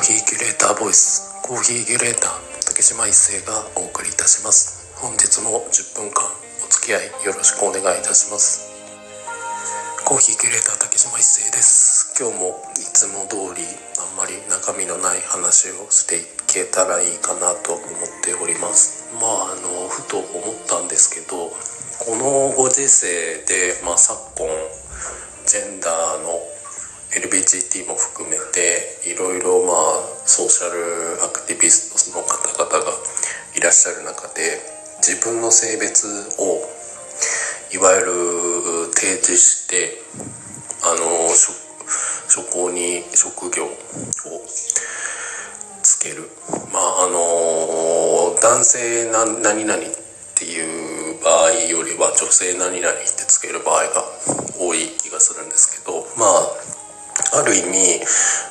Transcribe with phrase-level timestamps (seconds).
[0.00, 1.28] ーヒーキュレーターボイス。
[1.44, 2.32] コーヒーキュレーター。
[2.64, 4.96] 竹島一生がお送りいたします。
[4.96, 6.24] 本日も10分間
[6.64, 8.72] お付き合いよろしくお願いいたします。
[10.08, 12.16] コーヒーキュレーター竹島一生です。
[12.16, 13.60] 今日もいつも通り
[14.00, 17.84] あんまり中身のない話をしていけたらいいかなと思っ
[18.24, 19.04] ております。
[19.20, 21.52] まああのふと思ったんですけど
[22.08, 24.48] このご時世で、まあ、昨今
[25.44, 26.40] ジェンダーの
[27.10, 29.76] LBGT も含めていろいろまあ
[30.26, 32.92] ソーシャルアクティビストの方々が
[33.56, 34.62] いらっしゃる中で
[35.02, 36.06] 自分の性別
[36.38, 36.62] を
[37.74, 40.02] いわゆる提示して
[40.82, 41.28] あの
[42.28, 43.70] 職に職業を
[45.82, 46.30] つける。
[46.72, 49.80] まああの男性な何々っ
[50.36, 54.04] ていう場合よりは女性何々ってつける場合が
[54.58, 56.89] 多い気がするんですけどまあ
[57.32, 58.00] ある意味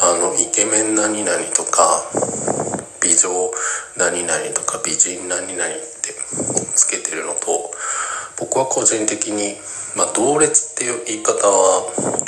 [0.00, 2.02] あのイケメン何々とか
[3.02, 3.50] 美女
[3.96, 6.14] 何々とか美人何々って
[6.74, 7.70] つけてるのと
[8.38, 9.56] 僕は個人的に、
[9.96, 11.84] まあ、同列っていう言い方は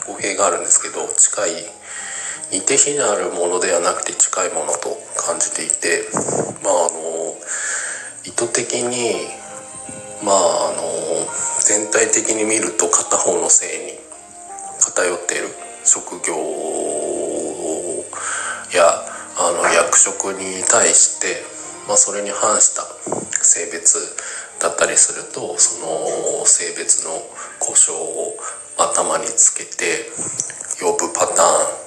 [0.06, 1.50] 語弊があるんですけど近い
[2.53, 6.06] 似て非なるものではなくて近いものと感じていて
[6.62, 7.34] まああの
[8.25, 9.27] 意図的に
[10.23, 10.84] まああの
[11.64, 13.98] 全体的に見ると片方の性に
[14.80, 15.64] 偏っている。
[15.84, 16.34] 職業
[18.74, 18.82] や
[19.36, 21.44] あの役職に対して、
[21.86, 22.82] まあ、それに反した
[23.42, 23.98] 性別
[24.60, 27.10] だったりするとその性別の
[27.60, 28.34] 故障を
[28.78, 30.10] 頭につけて
[30.80, 31.84] 呼ぶパターン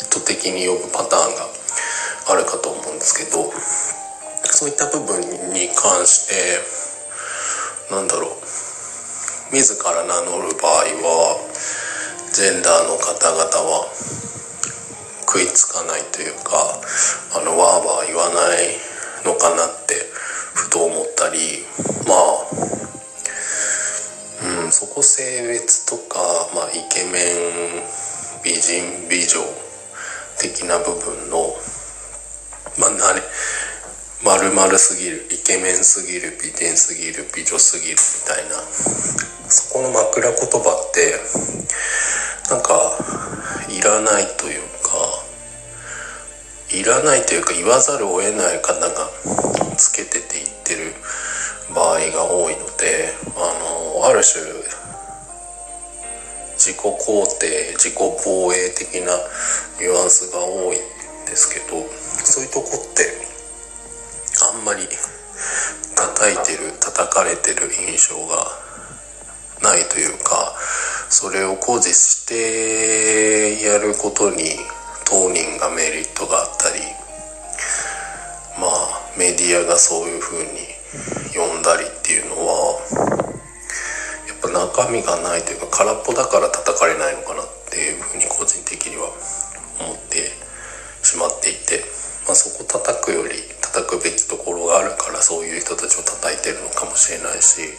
[0.00, 1.48] 意図的に呼ぶパターンが
[2.30, 3.50] あるかと思うんですけど
[4.44, 5.20] そういった部分
[5.52, 11.51] に関してなんだろう自ら名乗る場合は
[12.32, 13.92] ジェンダーの方々は
[15.28, 16.80] 食いつかないというか
[17.36, 18.72] あのわーわー言わない
[19.28, 19.94] のかなって
[20.54, 21.60] ふと思ったり
[22.08, 22.48] まあ
[24.64, 26.20] うんそこ性別とか、
[26.56, 27.84] まあ、イケメン
[28.42, 29.40] 美人美女
[30.40, 31.52] 的な部分の
[32.80, 33.20] まあ何
[34.24, 38.56] まるまるすぎるイケメンすぎる美人すぎる美女すぎるみたいな
[39.52, 41.11] そこの枕言葉って
[44.02, 45.22] ないというか
[46.70, 49.10] いらないというか言わざるを得ない方が
[49.76, 50.94] つけてて言ってる
[51.74, 54.42] 場合が多いのであのある種
[56.62, 59.18] 自己肯定自己防衛的な
[59.80, 60.80] ニュアンスが多いん
[61.26, 61.82] ですけど
[62.22, 63.02] そういうとこって
[64.54, 64.86] あんまり
[65.96, 68.46] 叩いてる叩かれてる印象が
[69.60, 70.54] ないというか
[71.12, 74.56] それを誇示してやることに
[75.04, 76.80] 当人がメリットがあったり
[78.56, 80.72] まあメディアがそういうふうに
[81.36, 82.80] 読んだりっていうのは
[84.24, 89.12] やっぱ中身がないというか空っぽだから叩かれないのかなっていうふうに個人的には
[89.84, 90.32] 思って
[91.04, 91.84] しまっていて、
[92.24, 97.76] まあ、そこ叩くより叩くべきところがあるからそういう人たちを叩いてるのかもしれないし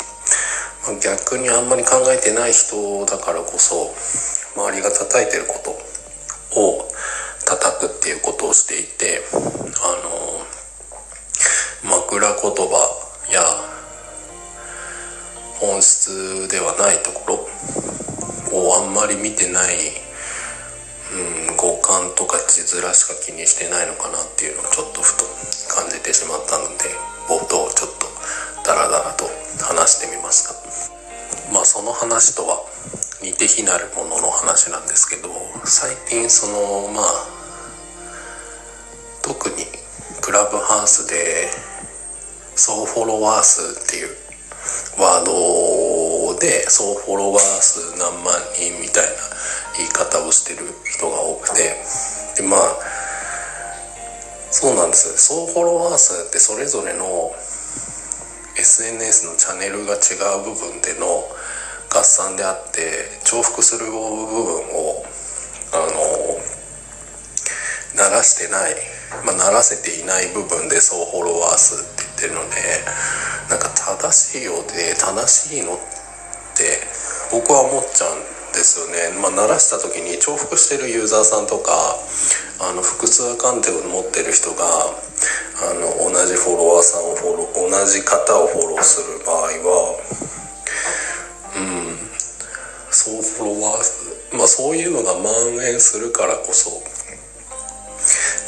[1.02, 3.96] 逆にあんまり考えてない人だからこそ
[4.56, 6.88] 周りが叩いてることを
[7.46, 9.22] 叩くっていうことをしていて
[9.80, 10.44] あの
[11.90, 12.76] 枕言葉
[13.32, 13.40] や
[15.60, 17.48] 本質ではないとこ
[18.52, 19.76] ろをあんまり見てない、
[21.50, 25.24] うん、五感とか字面しか気にしてないのかなっていうのをちょっとふと
[25.74, 26.92] 感じてしまったので
[27.32, 28.13] 冒頭ちょっと
[28.64, 29.26] ダラダラと
[29.64, 30.54] 話してみました。
[31.54, 32.64] まあその話とは
[33.22, 35.30] 似て非なるものの話なんですけど
[35.66, 37.06] 最近そのまあ
[39.22, 39.56] 特に
[40.22, 41.50] クラブハウスで
[42.56, 44.10] 総フォロワー数っていう
[45.00, 49.12] ワードで総フォロワー数何万人みたいな
[49.78, 51.76] 言い方をしてる人が多くて
[52.38, 52.60] でまあ
[54.52, 55.18] そうなんです。
[55.18, 57.34] 総フォロワー数ってそれぞれの
[58.64, 61.28] SNS のチャンネルが違う部分での
[61.92, 64.00] 合算であって重複する部分
[64.72, 65.04] を
[65.76, 66.40] あの
[68.00, 68.76] 鳴らしてない、
[69.28, 72.56] まあ、鳴らせていない部分で総フォロワー数って言ってるので
[73.52, 75.78] なんか正しいようで正しいのっ
[76.56, 76.88] て
[77.36, 82.00] 僕は思っちゃうんですよね、まあ、鳴らした時に重複してるユーザーさんとか
[82.64, 84.64] あの複数アカウントを持ってる人が
[85.62, 90.00] あの同じフォロワーさんをフォロー同じ方をフォローする場合は
[91.58, 91.98] うん
[92.90, 96.82] そうフォロワーまあそういうのが蔓延するからこそ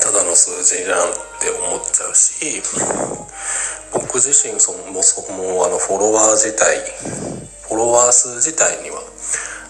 [0.02, 2.62] ただの数字じゃんって思っちゃうし
[3.94, 6.78] 僕自身そもそもあのフォロワー自体
[7.70, 9.02] フォロワー数自体には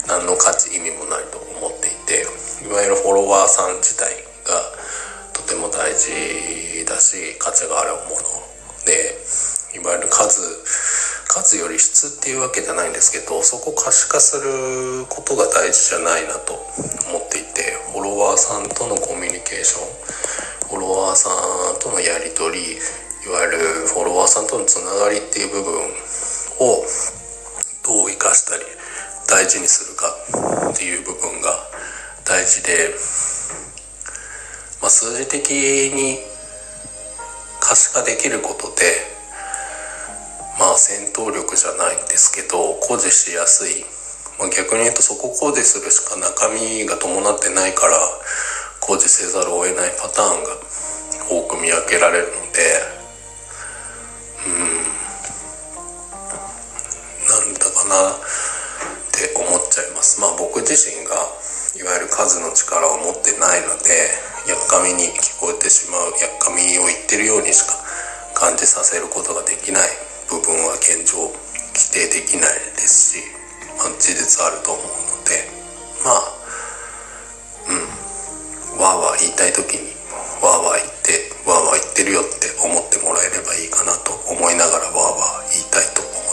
[0.07, 2.23] 何の価値意味もないと思っていて
[2.65, 4.11] いわゆるフォロワーさん自体
[4.43, 4.61] が
[5.33, 6.64] とても大事
[6.95, 8.23] だし価値があるもの。
[8.87, 9.19] で
[9.75, 10.39] いわゆる数
[11.27, 16.53] 数より質っていうわけじゃないんですけどそこ可視化することが大事じゃないなと
[17.11, 21.27] 思っていてフォロワーさんとのコミュニケーションフォロワーさ
[21.75, 25.75] んとのやり取りいわゆるフォロワーさんとのつながりっていう部分
[26.61, 26.85] を
[27.83, 28.63] どう生かしたり
[29.27, 30.07] 大事にするか
[30.71, 31.51] っていう部分が
[32.23, 32.95] 大事で、
[34.79, 35.51] まあ、数字的
[35.91, 36.34] に
[37.65, 38.85] 可視化できることで
[40.61, 43.81] まあ戦闘力じゃないんですけど誇示しやすい、
[44.37, 47.97] まあ、逆に言うとそこ誇示するしか中身が伴ってないから
[48.85, 50.61] 誇示せざるを得ないパターンが
[51.25, 52.61] 多く見分けられるので
[54.45, 54.85] うん。
[57.25, 58.21] なんだかなっ
[59.09, 60.21] て思っちゃいます。
[60.21, 61.17] まあ僕自身が
[61.73, 67.73] いわゆる数の力を持ってないのでやっかみに聞こえてしまうやっかみを言ってるようにしか
[68.37, 69.89] 感じさせることができない
[70.29, 71.33] 部分は現状
[71.73, 73.25] 規定できないですし、
[73.81, 75.49] まあ、事実あると思うので
[76.05, 76.29] まあ
[77.73, 79.97] うんわーわー言いたい時に
[80.45, 86.24] わーわー言ってわーわー言ってるよって思ってもらえればいいかなと思いながらわーわー言いたいと思います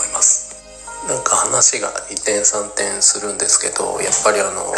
[1.07, 4.73] なんか話が移転三転するんですけどやっぱりあの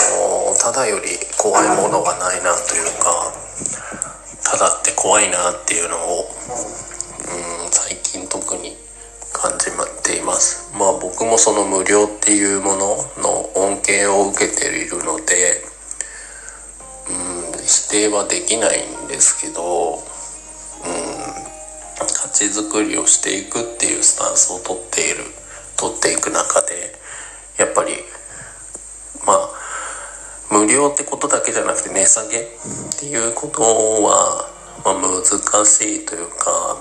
[0.58, 1.06] ただより
[1.38, 3.32] 怖いものがないなというか
[4.44, 6.26] ただって怖いなっていうのを
[7.66, 8.76] うん最近特に
[9.34, 9.66] 感じ
[10.06, 10.72] ています。
[10.78, 15.62] まあ僕もその無料っていうものの恩恵を受けているので
[17.10, 20.02] うん否定はできないんですけどうん
[22.14, 25.24] 価値づくりをしていくっていうスタンスをとっている。
[25.78, 26.96] 取っていく中で
[27.58, 27.92] やっぱり
[29.26, 29.50] まあ
[30.52, 32.44] 無料ってことだけじゃなくて値下げっ
[33.00, 34.50] ていうことは、
[34.84, 36.78] まあ、難しいというか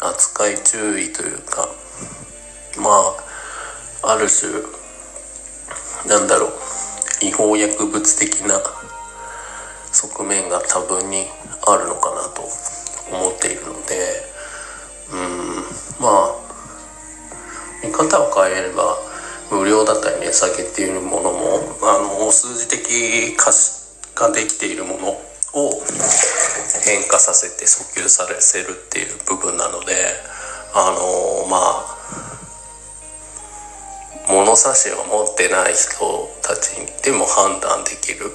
[0.00, 1.68] 扱い注意というか
[2.78, 2.90] ま
[4.02, 4.50] あある種
[6.08, 6.50] なんだろう
[7.22, 8.60] 違法薬物的な
[9.92, 11.26] 側面が多分に
[11.66, 12.42] あるのかなと
[13.12, 14.30] 思っているので
[15.12, 16.39] うんまあ
[17.82, 18.96] 見方を変えれば
[19.50, 23.80] 無料だったり値下げっていうものもあの数字的可視
[24.14, 25.70] 化できているものを
[26.84, 29.94] 変化させて訴求させるっていう部分なので
[30.74, 32.00] あのまあ
[34.28, 38.30] 物差しを持ってない人たちでも判断できる。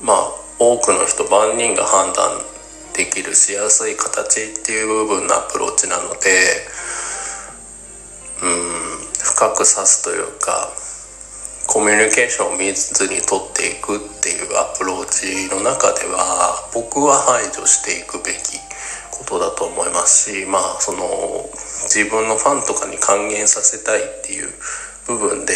[0.00, 0.30] まあ
[0.60, 2.42] 多くの人万人が判断
[2.94, 6.57] できるしやすい形っていう部分のアプローチなので
[9.38, 10.66] 深く指すというか
[11.70, 18.58] コミュニケーションを見ずに取っていくっていうアプローチの中では僕は排除していくべき
[19.14, 21.06] ことだと思いますしまあその
[21.86, 24.50] 自分のファンとかに還元させたいっていう
[25.06, 25.54] 部分で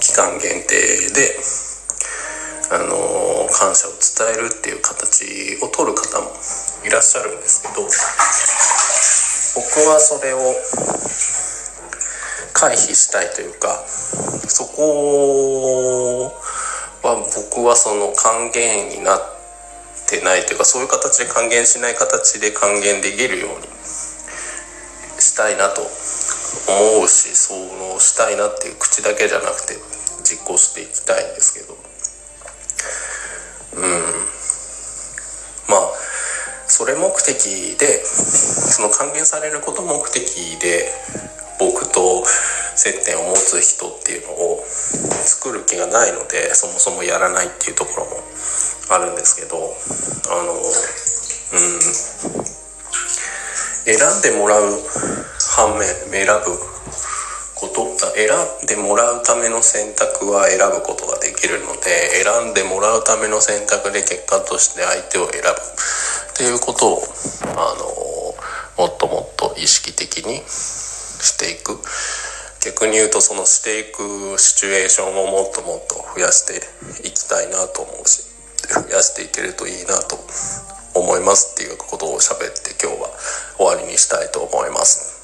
[0.00, 1.36] 期間限定で
[2.72, 6.32] あの感謝を伝えるっていう形を取る方も
[6.80, 7.84] いらっしゃるんですけど
[9.52, 10.40] 僕はそれを
[12.54, 13.84] 回避したいというか
[14.48, 16.32] そこ
[17.02, 17.16] は
[17.50, 19.20] 僕はその還元になっ
[20.08, 23.66] てないというかそういう形で還元しない形で還元できるように
[25.20, 29.74] したいなと思うしそうしたいなっていう口だけじゃなくて
[30.22, 31.76] 実行していきたいんですけど。
[33.76, 34.00] うん。
[35.68, 35.90] まあ
[36.68, 40.90] それ目的でその還元されること目的で
[41.58, 42.24] 僕と
[42.74, 44.64] 接点を持つ人っていうのを
[45.24, 48.22] 作る気がないのでそもそもやらないっていうところも
[48.90, 50.64] あるんですけどあのうん
[53.84, 54.64] 選んでもらう
[55.56, 56.56] 反面選ぶ
[57.54, 58.28] こと選
[58.64, 67.02] んでもらうための選択は選ぶことができるので選んでもらうための選択で結果として相手を選ぶっていうことを
[67.56, 67.74] あ
[68.78, 70.42] のもっともっと意識的に
[71.24, 71.80] していく
[72.64, 76.60] 逆に言うとそのしていくシチュエーションをもっともっと増やして
[77.06, 78.22] いきたいなと思うし
[78.68, 80.16] 増やしていけるといいなと
[80.94, 83.10] 思いますっていうことを喋って今日は
[83.56, 85.14] 終わりにしたいと思います。